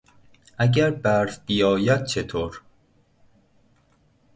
[0.57, 2.61] اگر برف بیاید چطور؟